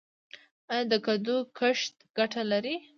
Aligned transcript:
آیا 0.71 0.83
د 0.91 0.93
کدو 1.05 1.37
کښت 1.57 1.93
ګټه 2.17 2.41
لري؟ 2.51 2.75